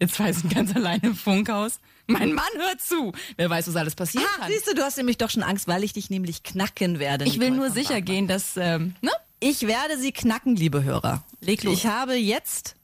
jetzt 0.00 0.18
weiß 0.18 0.44
ich 0.44 0.54
ganz 0.54 0.74
alleine 0.76 1.02
im 1.02 1.16
Funkhaus. 1.16 1.80
Mein 2.06 2.34
Mann 2.34 2.44
hört 2.56 2.80
zu. 2.80 3.12
Wer 3.36 3.50
weiß, 3.50 3.66
was 3.66 3.76
alles 3.76 3.96
passieren 3.96 4.26
ah, 4.36 4.40
kann. 4.40 4.52
Siehst 4.52 4.68
du, 4.68 4.74
du 4.74 4.82
hast 4.82 4.96
nämlich 4.96 5.18
doch 5.18 5.30
schon 5.30 5.42
Angst, 5.42 5.66
weil 5.66 5.82
ich 5.82 5.92
dich 5.92 6.08
nämlich 6.08 6.44
knacken 6.44 7.00
werde. 7.00 7.24
Ich 7.24 7.40
will 7.40 7.50
nur 7.50 7.70
sicher 7.70 8.00
gehen, 8.00 8.28
dass, 8.28 8.56
ähm, 8.56 8.94
ne? 9.00 9.10
Ich 9.40 9.66
werde 9.66 9.98
sie 9.98 10.12
knacken, 10.12 10.56
liebe 10.56 10.82
Hörer. 10.82 11.24
Leg 11.40 11.62
los. 11.62 11.74
Ich 11.74 11.86
habe 11.86 12.14
jetzt 12.14 12.74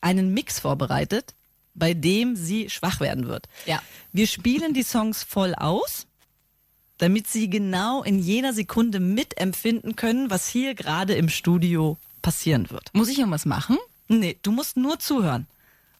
einen 0.00 0.34
Mix 0.34 0.60
vorbereitet, 0.60 1.34
bei 1.74 1.94
dem 1.94 2.34
sie 2.36 2.68
schwach 2.70 3.00
werden 3.00 3.28
wird. 3.28 3.46
Ja. 3.66 3.80
Wir 4.12 4.26
spielen 4.26 4.74
die 4.74 4.82
Songs 4.82 5.22
voll 5.22 5.54
aus, 5.54 6.06
damit 6.98 7.28
sie 7.28 7.48
genau 7.48 8.02
in 8.02 8.18
jeder 8.18 8.52
Sekunde 8.52 8.98
mitempfinden 8.98 9.94
können, 9.94 10.30
was 10.30 10.48
hier 10.48 10.74
gerade 10.74 11.14
im 11.14 11.28
Studio 11.28 11.96
passieren 12.22 12.70
wird. 12.70 12.90
Muss 12.92 13.08
ich 13.08 13.18
irgendwas 13.18 13.46
machen? 13.46 13.78
Nee, 14.08 14.36
du 14.42 14.50
musst 14.50 14.76
nur 14.76 14.98
zuhören. 14.98 15.46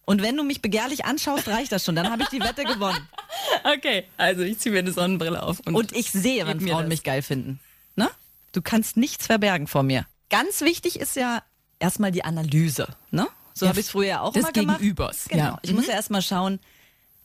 Und 0.04 0.22
wenn 0.22 0.36
du 0.36 0.42
mich 0.42 0.62
begehrlich 0.62 1.04
anschaust, 1.04 1.46
reicht 1.48 1.70
das 1.70 1.84
schon. 1.84 1.94
Dann 1.94 2.10
habe 2.10 2.22
ich 2.22 2.28
die 2.30 2.40
Wette 2.40 2.64
gewonnen. 2.64 3.06
Okay, 3.64 4.04
also 4.16 4.42
ich 4.42 4.58
ziehe 4.58 4.72
mir 4.72 4.78
eine 4.80 4.92
Sonnenbrille 4.92 5.42
auf. 5.42 5.60
Und, 5.60 5.74
Und 5.74 5.92
ich 5.92 6.10
sehe, 6.10 6.44
mir 6.44 6.60
Frauen 6.60 6.82
das. 6.84 6.88
mich 6.88 7.02
geil 7.02 7.22
finden. 7.22 7.60
Du 8.58 8.62
kannst 8.62 8.96
nichts 8.96 9.26
verbergen 9.26 9.68
vor 9.68 9.84
mir. 9.84 10.04
Ganz 10.30 10.62
wichtig 10.62 10.98
ist 10.98 11.14
ja 11.14 11.44
erstmal 11.78 12.10
die 12.10 12.24
Analyse. 12.24 12.88
Ne? 13.12 13.28
So 13.54 13.66
Ja, 13.66 13.70
habe 13.70 13.78
ich 13.78 13.86
es 13.86 13.92
früher 13.92 14.20
auch 14.22 14.34
immer 14.34 14.50
gemacht. 14.50 14.78
Gegenübers, 14.80 15.26
Genau. 15.28 15.44
ja. 15.44 15.58
Ich 15.62 15.72
muss 15.72 15.86
ja 15.86 15.92
erstmal 15.92 16.22
schauen, 16.22 16.58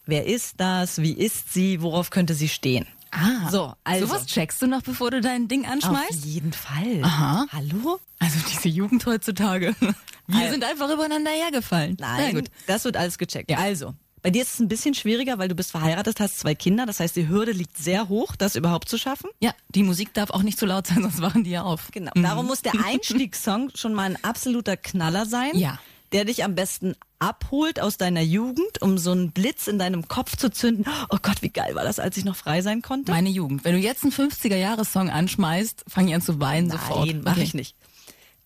wer 0.05 0.27
ist 0.27 0.59
das, 0.59 1.01
wie 1.01 1.13
ist 1.13 1.51
sie, 1.51 1.81
worauf 1.81 2.11
könnte 2.11 2.35
sie 2.35 2.49
stehen. 2.49 2.85
ah, 3.09 3.49
So, 3.49 3.73
also. 3.83 4.05
Sowas 4.05 4.27
checkst 4.27 4.61
du 4.61 4.67
noch, 4.67 4.83
bevor 4.83 5.09
du 5.09 5.21
dein 5.21 5.47
Ding 5.47 5.65
Auf 5.65 5.71
anschmeißt? 5.71 6.23
jeden 6.23 6.53
Fall. 6.53 7.01
Aha. 7.01 7.47
Hallo? 7.51 7.99
Also 8.19 8.37
diese 8.51 8.69
Jugend 8.69 9.03
heutzutage. 9.07 9.75
Wir 10.27 10.39
Al- 10.45 10.51
sind 10.51 10.63
einfach 10.63 10.91
übereinander 10.91 11.31
hergefallen. 11.31 11.97
Nein, 11.99 12.29
Na 12.31 12.39
gut. 12.41 12.51
das 12.67 12.85
wird 12.85 12.95
alles 12.95 13.17
gecheckt. 13.17 13.49
Ja. 13.49 13.57
Also, 13.57 13.95
bei 14.23 14.31
dir 14.31 14.41
ist 14.41 14.55
es 14.55 14.59
ein 14.59 14.67
bisschen 14.69 14.95
schwieriger, 14.95 15.37
weil 15.37 15.49
du 15.49 15.53
bist 15.55 15.71
verheiratet, 15.71 16.19
hast 16.19 16.39
zwei 16.39 16.55
Kinder. 16.55 16.85
Das 16.87 16.99
heißt, 16.99 17.15
die 17.15 17.27
Hürde 17.27 17.51
liegt 17.51 17.77
sehr 17.77 18.07
hoch, 18.09 18.35
das 18.35 18.55
überhaupt 18.55 18.89
zu 18.89 18.97
schaffen. 18.97 19.29
Ja, 19.41 19.53
die 19.69 19.83
Musik 19.83 20.13
darf 20.13 20.31
auch 20.31 20.41
nicht 20.43 20.57
zu 20.57 20.65
laut 20.65 20.87
sein, 20.87 21.01
sonst 21.03 21.21
wachen 21.21 21.43
die 21.43 21.51
ja 21.51 21.63
auf. 21.63 21.89
Genau. 21.91 22.11
Darum 22.15 22.47
muss 22.47 22.61
der 22.63 22.73
Einstiegssong 22.85 23.69
schon 23.75 23.93
mal 23.93 24.03
ein 24.09 24.23
absoluter 24.23 24.77
Knaller 24.77 25.25
sein. 25.27 25.51
Ja. 25.55 25.77
Der 26.13 26.25
dich 26.25 26.43
am 26.43 26.55
besten 26.55 26.95
abholt 27.19 27.79
aus 27.79 27.97
deiner 27.97 28.21
Jugend, 28.21 28.81
um 28.81 28.97
so 28.97 29.11
einen 29.11 29.31
Blitz 29.31 29.67
in 29.67 29.79
deinem 29.79 30.07
Kopf 30.07 30.35
zu 30.37 30.51
zünden. 30.51 30.85
Oh 31.09 31.17
Gott, 31.21 31.41
wie 31.41 31.49
geil 31.49 31.73
war 31.75 31.83
das, 31.83 31.97
als 31.99 32.17
ich 32.17 32.23
noch 32.23 32.35
frei 32.35 32.61
sein 32.61 32.81
konnte? 32.81 33.11
Meine 33.11 33.29
Jugend. 33.29 33.63
Wenn 33.65 33.73
du 33.73 33.79
jetzt 33.79 34.03
einen 34.03 34.11
50er-Jahres-Song 34.13 35.09
anschmeißt, 35.09 35.85
fange 35.87 36.09
ich 36.09 36.15
an 36.15 36.21
zu 36.21 36.39
weinen 36.39 36.69
sofort. 36.69 37.07
Nein, 37.07 37.21
mach 37.25 37.31
Okay. 37.33 37.43
ich 37.43 37.53
nicht. 37.53 37.75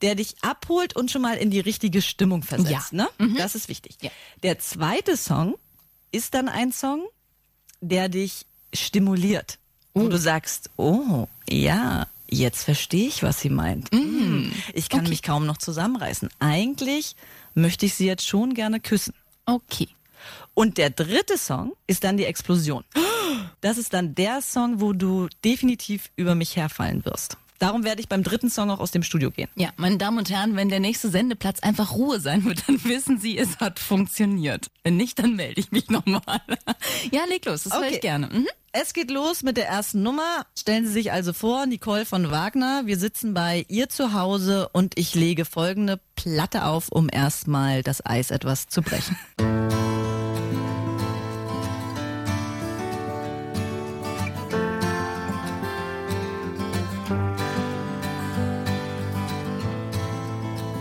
Der 0.01 0.15
dich 0.15 0.35
abholt 0.41 0.95
und 0.95 1.11
schon 1.11 1.21
mal 1.23 1.37
in 1.37 1.49
die 1.51 1.59
richtige 1.59 2.01
Stimmung 2.01 2.41
versetzt. 2.43 2.93
Ja. 2.93 3.07
Mhm. 3.17 3.33
Ne? 3.33 3.39
Das 3.39 3.55
ist 3.55 3.67
wichtig. 3.67 3.97
Ja. 4.01 4.11
Der 4.43 4.59
zweite 4.59 5.17
Song 5.17 5.55
ist 6.11 6.33
dann 6.33 6.49
ein 6.49 6.71
Song, 6.71 7.05
der 7.81 8.09
dich 8.09 8.45
stimuliert. 8.73 9.59
Wo 9.93 10.09
du 10.09 10.17
sagst, 10.19 10.69
oh, 10.77 11.27
ja, 11.49 12.05
jetzt 12.29 12.63
verstehe 12.63 13.07
ich, 13.07 13.23
was 13.23 13.39
sie 13.41 13.49
meint. 13.49 13.91
Mhm. 13.91 14.51
Ich 14.73 14.89
kann 14.89 15.09
mich 15.09 15.23
kaum 15.23 15.47
noch 15.47 15.57
zusammenreißen. 15.57 16.29
Eigentlich 16.37 17.15
möchte 17.55 17.87
ich 17.87 17.95
sie 17.95 18.05
jetzt 18.05 18.27
schon 18.27 18.53
gerne 18.53 18.79
küssen. 18.79 19.15
Okay. 19.45 19.87
Und 20.53 20.77
der 20.77 20.91
dritte 20.91 21.37
Song 21.37 21.73
ist 21.87 22.03
dann 22.03 22.17
die 22.17 22.25
Explosion. 22.25 22.83
Das 23.59 23.79
ist 23.79 23.93
dann 23.93 24.13
der 24.13 24.41
Song, 24.43 24.81
wo 24.81 24.93
du 24.93 25.27
definitiv 25.43 26.11
über 26.15 26.35
mich 26.35 26.55
herfallen 26.55 27.03
wirst. 27.05 27.37
Darum 27.59 27.83
werde 27.83 28.01
ich 28.01 28.07
beim 28.07 28.23
dritten 28.23 28.49
Song 28.49 28.69
auch 28.69 28.79
aus 28.79 28.91
dem 28.91 29.03
Studio 29.03 29.31
gehen. 29.31 29.49
Ja, 29.55 29.69
meine 29.77 29.97
Damen 29.97 30.17
und 30.19 30.29
Herren, 30.29 30.55
wenn 30.55 30.69
der 30.69 30.79
nächste 30.79 31.09
Sendeplatz 31.09 31.59
einfach 31.61 31.91
Ruhe 31.93 32.19
sein 32.19 32.45
wird, 32.45 32.67
dann 32.67 32.83
wissen 32.83 33.19
Sie, 33.19 33.37
es 33.37 33.57
hat 33.57 33.79
funktioniert. 33.79 34.67
Wenn 34.83 34.97
nicht, 34.97 35.17
dann 35.19 35.35
melde 35.35 35.59
ich 35.59 35.71
mich 35.71 35.89
nochmal. 35.89 36.21
ja, 37.11 37.25
leg 37.27 37.45
los, 37.45 37.63
das 37.63 37.73
höre 37.73 37.79
Okay. 37.81 37.95
ich 37.95 38.01
gerne. 38.01 38.27
Mhm. 38.27 38.47
Es 38.73 38.93
geht 38.93 39.09
los 39.09 39.41
mit 39.41 39.57
der 39.57 39.67
ersten 39.67 40.03
Nummer. 40.03 40.45
Stellen 40.55 40.85
Sie 40.85 40.91
sich 40.91 41.11
also 41.11 41.33
vor, 41.33 41.65
Nicole 41.65 42.05
von 42.05 42.29
Wagner. 42.29 42.83
Wir 42.85 42.97
sitzen 42.99 43.33
bei 43.33 43.65
ihr 43.69 43.89
zu 43.89 44.13
Hause 44.13 44.69
und 44.71 44.99
ich 44.99 45.15
lege 45.15 45.45
folgende 45.45 45.99
Platte 46.15 46.65
auf, 46.65 46.89
um 46.89 47.09
erstmal 47.11 47.81
das 47.81 48.05
Eis 48.05 48.29
etwas 48.29 48.67
zu 48.67 48.83
brechen. 48.83 49.17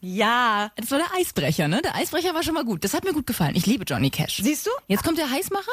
Ja. 0.00 0.70
Das 0.76 0.90
war 0.90 0.98
der 0.98 1.12
Eisbrecher, 1.14 1.68
ne? 1.68 1.82
Der 1.82 1.94
Eisbrecher 1.94 2.34
war 2.34 2.42
schon 2.42 2.54
mal 2.54 2.64
gut. 2.64 2.84
Das 2.84 2.94
hat 2.94 3.04
mir 3.04 3.12
gut 3.12 3.26
gefallen. 3.26 3.56
Ich 3.56 3.66
liebe 3.66 3.84
Johnny 3.84 4.10
Cash. 4.10 4.40
Siehst 4.42 4.66
du? 4.66 4.70
Jetzt 4.86 5.04
kommt 5.04 5.18
der 5.18 5.30
Heißmacher? 5.30 5.72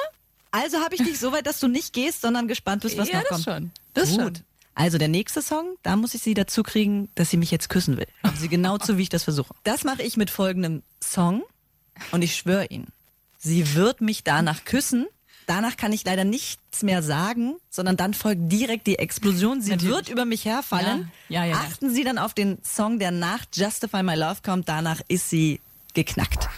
Also 0.51 0.79
habe 0.79 0.95
ich 0.95 1.03
dich 1.03 1.19
so 1.19 1.31
weit, 1.31 1.47
dass 1.47 1.59
du 1.59 1.67
nicht 1.67 1.93
gehst, 1.93 2.21
sondern 2.21 2.47
gespannt 2.47 2.83
bist, 2.83 2.97
was 2.97 3.09
ja, 3.09 3.15
noch 3.15 3.23
das 3.23 3.29
kommt. 3.29 3.43
schon. 3.43 3.71
Das 3.93 4.09
Gut. 4.11 4.19
schon. 4.19 4.33
Also 4.75 4.97
der 4.97 5.07
nächste 5.07 5.41
Song, 5.41 5.77
da 5.83 5.95
muss 5.95 6.13
ich 6.13 6.21
sie 6.21 6.33
dazu 6.33 6.63
kriegen, 6.63 7.09
dass 7.15 7.29
sie 7.29 7.37
mich 7.37 7.51
jetzt 7.51 7.69
küssen 7.69 7.97
will. 7.97 8.07
Haben 8.23 8.37
sie 8.37 8.49
genau 8.49 8.77
zu, 8.77 8.97
wie 8.97 9.03
ich 9.03 9.09
das 9.09 9.23
versuche. 9.23 9.53
Das 9.63 9.83
mache 9.83 10.01
ich 10.01 10.17
mit 10.17 10.29
folgendem 10.29 10.81
Song 11.01 11.43
und 12.11 12.23
ich 12.23 12.35
schwöre 12.35 12.65
Ihnen, 12.65 12.87
sie 13.37 13.75
wird 13.75 14.01
mich 14.01 14.23
danach 14.23 14.65
küssen. 14.65 15.05
Danach 15.45 15.77
kann 15.77 15.93
ich 15.93 16.03
leider 16.05 16.23
nichts 16.23 16.83
mehr 16.83 17.03
sagen, 17.03 17.55
sondern 17.69 17.97
dann 17.97 18.13
folgt 18.13 18.51
direkt 18.51 18.87
die 18.87 18.99
Explosion. 18.99 19.61
Sie 19.61 19.71
Natürlich. 19.71 19.95
wird 19.95 20.09
über 20.09 20.25
mich 20.25 20.45
herfallen. 20.45 21.11
Ja, 21.29 21.45
ja, 21.45 21.45
ja, 21.45 21.51
ja. 21.51 21.65
Achten 21.67 21.89
Sie 21.89 22.03
dann 22.03 22.17
auf 22.17 22.33
den 22.33 22.57
Song, 22.63 22.99
der 22.99 23.11
nach 23.11 23.45
Justify 23.53 24.03
My 24.03 24.15
Love 24.15 24.37
kommt. 24.43 24.69
Danach 24.69 25.01
ist 25.07 25.29
sie 25.29 25.59
geknackt. 25.93 26.49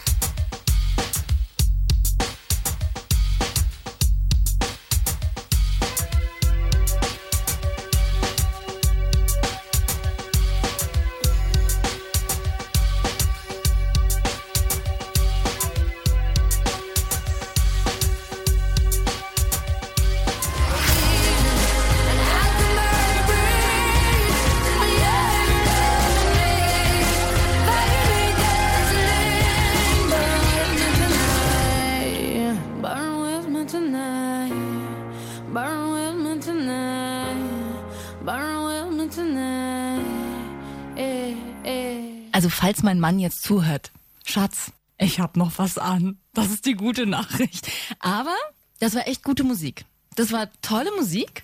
Also 42.46 42.58
falls 42.58 42.84
mein 42.84 43.00
Mann 43.00 43.18
jetzt 43.18 43.42
zuhört, 43.42 43.92
Schatz, 44.24 44.72
ich 45.00 45.20
hab 45.20 45.36
noch 45.36 45.54
was 45.58 45.80
an. 45.80 46.20
Das 46.36 46.52
ist 46.52 46.68
die 46.68 46.76
gute 46.76 47.08
Nachricht. 47.08 47.72
Aber 47.98 48.36
das 48.80 48.94
war 48.94 49.08
echt 49.08 49.24
gute 49.24 49.44
Musik. 49.44 49.86
Das 50.14 50.32
war 50.32 50.50
tolle 50.62 50.92
Musik. 50.96 51.42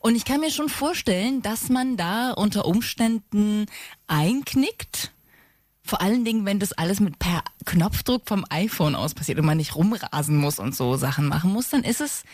Und 0.00 0.16
ich 0.16 0.24
kann 0.24 0.40
mir 0.40 0.50
schon 0.50 0.68
vorstellen, 0.68 1.40
dass 1.40 1.68
man 1.68 1.96
da 1.96 2.32
unter 2.32 2.64
Umständen 2.64 3.66
einknickt. 4.08 5.12
Vor 5.84 6.00
allen 6.00 6.24
Dingen, 6.24 6.44
wenn 6.46 6.58
das 6.58 6.72
alles 6.72 6.98
mit 6.98 7.20
per 7.20 7.44
Knopfdruck 7.64 8.22
vom 8.26 8.44
iPhone 8.50 8.96
aus 8.96 9.14
passiert 9.14 9.38
und 9.38 9.46
man 9.46 9.58
nicht 9.58 9.76
rumrasen 9.76 10.36
muss 10.36 10.58
und 10.58 10.74
so 10.74 10.96
Sachen 10.96 11.28
machen 11.28 11.52
muss, 11.52 11.68
dann 11.68 11.84
ist 11.84 12.00
es 12.00 12.24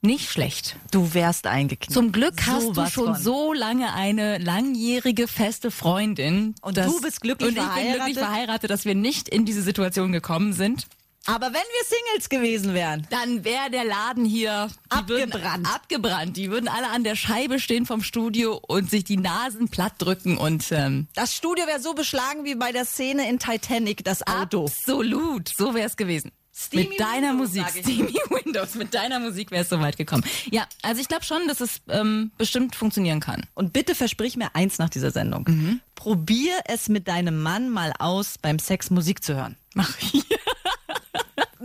nicht 0.00 0.30
schlecht. 0.30 0.76
Du 0.90 1.12
wärst 1.14 1.46
eingeknickt. 1.46 1.92
Zum 1.92 2.12
Glück 2.12 2.46
hast 2.46 2.68
du 2.68 2.74
Sowas 2.74 2.92
schon 2.92 3.14
von. 3.14 3.22
so 3.22 3.52
lange 3.52 3.92
eine 3.94 4.38
langjährige 4.38 5.26
feste 5.28 5.70
Freundin. 5.70 6.54
Und 6.62 6.76
dass- 6.76 6.86
du 6.86 7.00
bist 7.00 7.20
glücklich 7.20 7.50
und 7.50 7.56
ich 7.58 7.74
bin 7.82 7.92
glücklich 7.94 8.18
verheiratet, 8.18 8.70
dass 8.70 8.84
wir 8.84 8.94
nicht 8.94 9.28
in 9.28 9.44
diese 9.44 9.62
Situation 9.62 10.12
gekommen 10.12 10.52
sind. 10.52 10.86
Aber 11.30 11.46
wenn 11.48 11.52
wir 11.52 11.84
Singles 11.86 12.28
gewesen 12.30 12.72
wären, 12.72 13.06
Dann 13.10 13.44
wäre 13.44 13.70
der 13.70 13.84
Laden 13.84 14.24
hier 14.24 14.68
die 14.92 15.08
würden- 15.08 15.30
Abgebrannt. 15.32 15.66
abgebrannt. 15.74 16.36
Die 16.38 16.50
würden 16.50 16.68
alle 16.68 16.88
an 16.88 17.04
der 17.04 17.16
Scheibe 17.16 17.60
stehen 17.60 17.84
vom 17.84 18.02
Studio 18.02 18.58
und 18.66 18.88
sich 18.90 19.04
die 19.04 19.18
Nasen 19.18 19.68
platt 19.68 19.92
drücken 19.98 20.38
und 20.38 20.64
ähm, 20.72 21.06
Das 21.14 21.34
Studio 21.34 21.66
wäre 21.66 21.80
so 21.80 21.92
beschlagen 21.92 22.44
wie 22.44 22.54
bei 22.54 22.72
der 22.72 22.86
Szene 22.86 23.28
in 23.28 23.38
Titanic, 23.38 24.04
das 24.04 24.26
Auto. 24.26 24.64
absolut, 24.64 25.48
so 25.50 25.74
wäre 25.74 25.86
es 25.86 25.96
gewesen. 25.98 26.32
Steamy 26.60 26.88
mit 26.88 26.98
deiner 27.00 27.32
Windows, 27.38 27.54
Musik. 27.54 27.66
Steamy 27.84 28.14
Windows, 28.44 28.74
mit 28.74 28.94
deiner 28.94 29.20
Musik 29.20 29.50
wäre 29.50 29.62
es 29.62 29.68
so 29.68 29.78
weit 29.80 29.96
gekommen. 29.96 30.24
Ja, 30.50 30.66
also 30.82 31.00
ich 31.00 31.06
glaube 31.08 31.24
schon, 31.24 31.46
dass 31.46 31.60
es 31.60 31.82
ähm, 31.88 32.32
bestimmt 32.38 32.74
funktionieren 32.74 33.20
kann. 33.20 33.44
Und 33.54 33.72
bitte 33.72 33.94
versprich 33.94 34.36
mir 34.36 34.56
eins 34.56 34.78
nach 34.78 34.88
dieser 34.88 35.10
Sendung. 35.12 35.80
Probier 35.94 36.54
es 36.64 36.88
mit 36.88 37.06
deinem 37.06 37.42
Mann 37.42 37.68
mal 37.70 37.92
aus, 38.00 38.38
beim 38.38 38.58
Sex 38.58 38.90
Musik 38.90 39.22
zu 39.22 39.36
hören. 39.36 39.56
Mach 39.74 39.90
ich. 40.00 40.24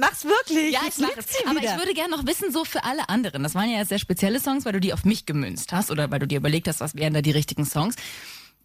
Mach's 0.03 0.25
wirklich. 0.25 0.57
wirklich. 0.57 0.74
Ja, 0.74 0.81
ich 0.88 0.98
lügt 0.98 1.17
es. 1.17 1.45
Aber 1.45 1.62
wieder. 1.62 1.74
ich 1.74 1.79
würde 1.79 1.93
gerne 1.93 2.15
noch 2.15 2.25
wissen, 2.25 2.51
so 2.51 2.65
für 2.65 2.83
alle 2.83 3.10
anderen. 3.10 3.43
Das 3.43 3.55
waren 3.55 3.69
ja 3.69 3.83
sehr 3.86 4.00
spezielle 4.00 4.39
Songs, 4.39 4.65
weil 4.65 4.74
du 4.74 4.79
die 4.79 4.93
auf 4.93 5.05
mich 5.05 5.25
gemünzt 5.25 5.72
hast 5.72 5.91
oder 5.91 6.12
weil 6.12 6.19
du 6.19 6.27
dir 6.27 6.38
überlegt 6.38 6.67
hast, 6.67 6.79
was 6.79 6.95
wären 6.95 7.13
da 7.13 7.22
die 7.22 7.31
richtigen 7.31 7.65
Songs. 7.65 7.95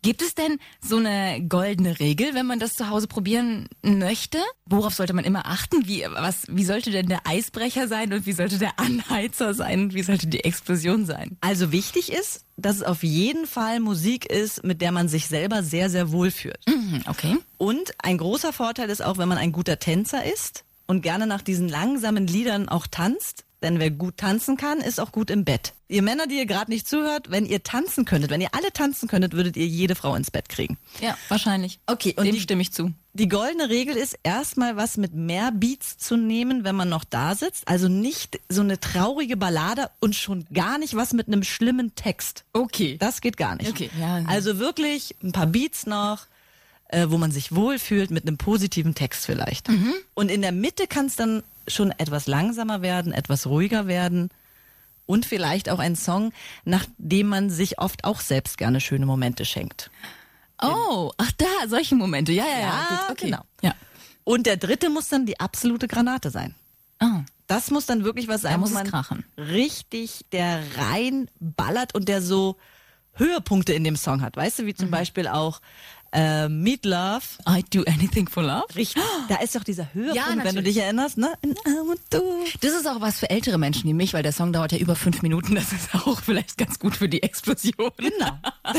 Gibt 0.02 0.22
es 0.22 0.36
denn 0.36 0.58
so 0.80 0.98
eine 0.98 1.44
goldene 1.48 1.98
Regel, 1.98 2.32
wenn 2.34 2.46
man 2.46 2.60
das 2.60 2.76
zu 2.76 2.88
Hause 2.88 3.08
probieren 3.08 3.68
möchte? 3.82 4.38
Worauf 4.64 4.94
sollte 4.94 5.12
man 5.12 5.24
immer 5.24 5.46
achten? 5.46 5.88
Wie, 5.88 6.04
was, 6.08 6.44
wie 6.48 6.64
sollte 6.64 6.92
denn 6.92 7.08
der 7.08 7.26
Eisbrecher 7.26 7.88
sein 7.88 8.12
und 8.12 8.24
wie 8.24 8.32
sollte 8.32 8.58
der 8.58 8.78
Anheizer 8.78 9.54
sein 9.54 9.84
und 9.84 9.94
wie 9.94 10.04
sollte 10.04 10.28
die 10.28 10.44
Explosion 10.44 11.04
sein? 11.04 11.36
Also 11.40 11.72
wichtig 11.72 12.12
ist, 12.12 12.44
dass 12.56 12.76
es 12.76 12.82
auf 12.84 13.02
jeden 13.02 13.46
Fall 13.46 13.80
Musik 13.80 14.26
ist, 14.26 14.62
mit 14.62 14.80
der 14.82 14.92
man 14.92 15.08
sich 15.08 15.26
selber 15.26 15.64
sehr, 15.64 15.90
sehr 15.90 16.12
wohl 16.12 16.30
fühlt. 16.30 16.60
Hm, 16.68 17.02
okay. 17.06 17.36
Und 17.56 17.92
ein 17.98 18.18
großer 18.18 18.52
Vorteil 18.52 18.90
ist 18.90 19.02
auch, 19.02 19.18
wenn 19.18 19.28
man 19.28 19.38
ein 19.38 19.50
guter 19.50 19.80
Tänzer 19.80 20.24
ist 20.24 20.64
und 20.88 21.02
gerne 21.02 21.26
nach 21.28 21.42
diesen 21.42 21.68
langsamen 21.68 22.26
Liedern 22.26 22.68
auch 22.68 22.88
tanzt. 22.88 23.44
Denn 23.60 23.80
wer 23.80 23.90
gut 23.90 24.18
tanzen 24.18 24.56
kann, 24.56 24.78
ist 24.78 25.00
auch 25.00 25.10
gut 25.10 25.30
im 25.30 25.44
Bett. 25.44 25.72
Ihr 25.88 26.02
Männer, 26.02 26.28
die 26.28 26.36
ihr 26.36 26.46
gerade 26.46 26.70
nicht 26.70 26.86
zuhört, 26.86 27.28
wenn 27.32 27.44
ihr 27.44 27.64
tanzen 27.64 28.04
könntet, 28.04 28.30
wenn 28.30 28.40
ihr 28.40 28.54
alle 28.54 28.72
tanzen 28.72 29.08
könntet, 29.08 29.32
würdet 29.32 29.56
ihr 29.56 29.66
jede 29.66 29.96
Frau 29.96 30.14
ins 30.14 30.30
Bett 30.30 30.48
kriegen. 30.48 30.78
Ja, 31.00 31.18
wahrscheinlich. 31.28 31.80
Okay, 31.86 32.14
und 32.16 32.24
Dem 32.24 32.36
die- 32.36 32.40
stimme 32.40 32.62
ich 32.62 32.72
zu. 32.72 32.92
Die 33.14 33.26
goldene 33.26 33.68
Regel 33.68 33.96
ist 33.96 34.16
erstmal 34.22 34.76
was 34.76 34.96
mit 34.96 35.12
mehr 35.12 35.50
Beats 35.50 35.98
zu 35.98 36.16
nehmen, 36.16 36.62
wenn 36.62 36.76
man 36.76 36.88
noch 36.88 37.02
da 37.02 37.34
sitzt. 37.34 37.66
Also 37.66 37.88
nicht 37.88 38.38
so 38.48 38.60
eine 38.60 38.78
traurige 38.78 39.36
Ballade 39.36 39.90
und 39.98 40.14
schon 40.14 40.46
gar 40.54 40.78
nicht 40.78 40.94
was 40.94 41.12
mit 41.12 41.26
einem 41.26 41.42
schlimmen 41.42 41.96
Text. 41.96 42.44
Okay. 42.52 42.96
Das 43.00 43.20
geht 43.20 43.36
gar 43.36 43.56
nicht. 43.56 43.70
Okay, 43.70 43.90
ja. 43.98 44.22
Also 44.28 44.60
wirklich 44.60 45.16
ein 45.20 45.32
paar 45.32 45.48
Beats 45.48 45.84
noch, 45.84 46.26
äh, 46.88 47.06
wo 47.08 47.18
man 47.18 47.30
sich 47.30 47.54
wohlfühlt 47.54 48.10
mit 48.10 48.26
einem 48.26 48.36
positiven 48.38 48.94
Text 48.94 49.26
vielleicht. 49.26 49.68
Mhm. 49.68 49.94
Und 50.14 50.30
in 50.30 50.42
der 50.42 50.52
Mitte 50.52 50.86
kann 50.86 51.06
es 51.06 51.16
dann 51.16 51.42
schon 51.66 51.90
etwas 51.92 52.26
langsamer 52.26 52.82
werden, 52.82 53.12
etwas 53.12 53.46
ruhiger 53.46 53.86
werden. 53.86 54.30
Und 55.06 55.24
vielleicht 55.24 55.70
auch 55.70 55.78
ein 55.78 55.96
Song, 55.96 56.32
nachdem 56.64 57.28
man 57.28 57.48
sich 57.50 57.78
oft 57.78 58.04
auch 58.04 58.20
selbst 58.20 58.58
gerne 58.58 58.80
schöne 58.80 59.06
Momente 59.06 59.44
schenkt. 59.46 59.90
Oh, 60.62 61.12
ach 61.16 61.32
da, 61.38 61.46
solche 61.68 61.94
Momente. 61.94 62.32
Ja, 62.32 62.44
ja, 62.44 62.50
ja. 62.50 62.58
Ja, 62.60 62.86
Gut, 62.88 63.10
okay. 63.12 63.24
genau. 63.26 63.42
Ja. 63.62 63.74
Und 64.24 64.44
der 64.46 64.56
dritte 64.58 64.90
muss 64.90 65.08
dann 65.08 65.24
die 65.24 65.40
absolute 65.40 65.88
Granate 65.88 66.30
sein. 66.30 66.54
Oh. 67.00 67.20
Das 67.46 67.70
muss 67.70 67.86
dann 67.86 68.04
wirklich 68.04 68.28
was 68.28 68.42
sein, 68.42 68.60
muss 68.60 68.70
wo 68.70 68.74
man 68.74 68.86
krachen. 68.86 69.24
richtig 69.38 70.26
der 70.32 70.62
reinballert 70.76 71.94
und 71.94 72.08
der 72.08 72.20
so 72.20 72.56
Höhepunkte 73.14 73.72
in 73.72 73.84
dem 73.84 73.96
Song 73.96 74.20
hat. 74.20 74.36
Weißt 74.36 74.58
du, 74.58 74.66
wie 74.66 74.72
Mhm. 74.72 74.76
zum 74.76 74.90
Beispiel 74.90 75.26
auch 75.28 75.60
äh, 76.12 76.48
Meat 76.48 76.84
Love. 76.84 77.20
I'd 77.44 77.66
do 77.74 77.82
anything 77.86 78.28
for 78.28 78.42
love. 78.42 78.64
Richtig. 78.74 79.02
Da 79.28 79.36
ist 79.36 79.54
doch 79.54 79.64
dieser 79.64 79.92
Höhepunkt, 79.92 80.16
Ja, 80.16 80.44
wenn 80.44 80.54
du 80.56 80.62
dich 80.62 80.76
erinnerst, 80.78 81.18
ne? 81.18 81.32
I. 81.44 81.50
Das 82.60 82.72
ist 82.72 82.86
auch 82.86 83.00
was 83.00 83.18
für 83.18 83.30
ältere 83.30 83.58
Menschen 83.58 83.84
wie 83.88 83.94
mich, 83.94 84.14
weil 84.14 84.22
der 84.22 84.32
Song 84.32 84.52
dauert 84.52 84.72
ja 84.72 84.78
über 84.78 84.96
fünf 84.96 85.22
Minuten. 85.22 85.54
Das 85.54 85.72
ist 85.72 85.94
auch 85.94 86.20
vielleicht 86.20 86.56
ganz 86.58 86.78
gut 86.78 86.96
für 86.96 87.08
die 87.08 87.22
Explosion. 87.22 87.90
Genau. 87.96 88.38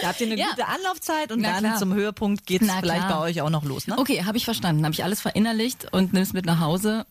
Da 0.00 0.08
habt 0.08 0.20
ihr 0.20 0.26
eine 0.26 0.38
Ja. 0.38 0.48
gute 0.50 0.66
Anlaufzeit 0.66 1.30
und 1.32 1.40
Na 1.40 1.52
dann 1.54 1.64
klar. 1.64 1.78
zum 1.78 1.92
Höhepunkt 1.94 2.46
geht's 2.46 2.64
Na 2.66 2.80
vielleicht 2.80 3.06
klar. 3.06 3.20
bei 3.20 3.24
euch 3.26 3.40
auch 3.42 3.50
noch 3.50 3.64
los, 3.64 3.86
ne? 3.86 3.96
Okay, 3.98 4.24
habe 4.24 4.36
ich 4.36 4.44
verstanden. 4.44 4.84
Habe 4.84 4.92
ich 4.94 5.04
alles 5.04 5.20
verinnerlicht 5.20 5.92
und 5.92 6.12
nimm's 6.12 6.32
mit 6.32 6.44
nach 6.46 6.60
Hause 6.60 7.06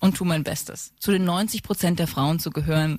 und 0.00 0.16
tu 0.16 0.24
mein 0.24 0.42
Bestes. 0.44 0.92
Zu 0.98 1.12
den 1.12 1.24
90 1.24 1.62
Prozent 1.62 1.98
der 1.98 2.06
Frauen 2.06 2.38
zu 2.40 2.50
gehören, 2.50 2.98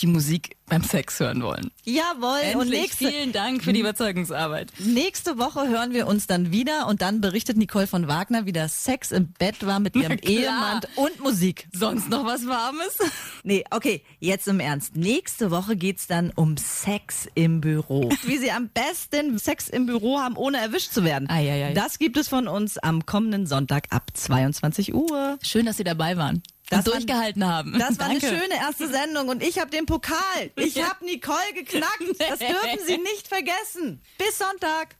die 0.00 0.06
Musik 0.06 0.53
beim 0.66 0.82
Sex 0.82 1.20
hören 1.20 1.42
wollen. 1.42 1.70
Jawohl. 1.84 2.38
und 2.54 2.62
Endlich, 2.62 2.80
nächste, 2.80 3.08
vielen 3.08 3.32
Dank 3.32 3.62
für 3.62 3.72
die 3.72 3.80
Überzeugungsarbeit. 3.80 4.72
nächste 4.78 5.38
Woche 5.38 5.68
hören 5.68 5.92
wir 5.92 6.06
uns 6.06 6.26
dann 6.26 6.52
wieder 6.52 6.86
und 6.86 7.02
dann 7.02 7.20
berichtet 7.20 7.56
Nicole 7.56 7.86
von 7.86 8.08
Wagner, 8.08 8.46
wie 8.46 8.52
das 8.52 8.84
Sex 8.84 9.12
im 9.12 9.28
Bett 9.38 9.66
war 9.66 9.80
mit 9.80 9.94
ihrem. 9.96 10.18
Ehemann 10.22 10.80
und 10.96 11.20
Musik. 11.20 11.68
Sonst 11.72 12.08
noch 12.08 12.24
was 12.24 12.46
Warmes? 12.46 12.98
Nee, 13.46 13.62
okay, 13.70 14.02
jetzt 14.20 14.48
im 14.48 14.58
Ernst. 14.58 14.96
Nächste 14.96 15.50
Woche 15.50 15.76
geht's 15.76 16.06
dann 16.06 16.30
um 16.34 16.56
Sex 16.56 17.28
im 17.34 17.60
Büro. 17.60 18.08
Wie 18.22 18.38
Sie 18.38 18.50
am 18.50 18.70
besten 18.70 19.38
Sex 19.38 19.68
im 19.68 19.84
Büro 19.84 20.18
haben, 20.18 20.36
ohne 20.36 20.56
erwischt 20.58 20.92
zu 20.92 21.04
werden. 21.04 21.28
Ei, 21.28 21.50
ei, 21.50 21.66
ei. 21.66 21.74
Das 21.74 21.98
gibt 21.98 22.16
es 22.16 22.28
von 22.28 22.48
uns 22.48 22.78
am 22.78 23.04
kommenden 23.04 23.46
Sonntag 23.46 23.88
ab 23.90 24.10
22 24.14 24.94
Uhr. 24.94 25.38
Schön, 25.42 25.66
dass 25.66 25.76
Sie 25.76 25.84
dabei 25.84 26.16
waren. 26.16 26.42
Das 26.70 26.80
und 26.80 26.86
war- 26.86 26.92
durchgehalten 26.94 27.46
haben. 27.46 27.72
Das 27.78 27.98
war 27.98 28.08
Danke. 28.08 28.26
eine 28.28 28.38
schöne 28.40 28.54
erste 28.56 28.88
Sendung 28.88 29.28
und 29.28 29.42
ich 29.42 29.58
habe 29.58 29.70
den 29.70 29.86
Pokal. 29.86 30.50
Ich 30.56 30.82
habe 30.82 31.04
Nicole 31.04 31.38
geknackt. 31.54 32.02
Das 32.18 32.38
dürfen 32.38 32.78
Sie 32.86 32.98
nicht 32.98 33.28
vergessen. 33.28 34.02
Bis 34.18 34.38
Sonntag. 34.38 34.96